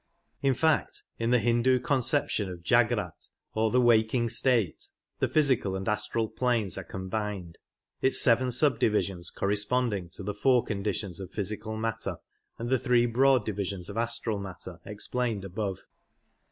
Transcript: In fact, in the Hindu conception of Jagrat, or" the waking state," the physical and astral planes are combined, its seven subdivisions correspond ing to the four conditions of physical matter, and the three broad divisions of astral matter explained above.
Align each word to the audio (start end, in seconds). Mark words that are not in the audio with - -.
In 0.41 0.55
fact, 0.55 1.03
in 1.19 1.29
the 1.29 1.37
Hindu 1.37 1.79
conception 1.79 2.49
of 2.49 2.63
Jagrat, 2.63 3.29
or" 3.53 3.69
the 3.71 3.79
waking 3.79 4.29
state," 4.29 4.87
the 5.19 5.27
physical 5.27 5.75
and 5.75 5.87
astral 5.87 6.27
planes 6.27 6.75
are 6.75 6.83
combined, 6.83 7.59
its 8.01 8.19
seven 8.19 8.49
subdivisions 8.51 9.29
correspond 9.29 9.93
ing 9.93 10.09
to 10.13 10.23
the 10.23 10.33
four 10.33 10.63
conditions 10.65 11.19
of 11.19 11.29
physical 11.29 11.77
matter, 11.77 12.17
and 12.57 12.71
the 12.71 12.79
three 12.79 13.05
broad 13.05 13.45
divisions 13.45 13.91
of 13.91 13.97
astral 13.97 14.39
matter 14.39 14.79
explained 14.87 15.45
above. 15.45 15.81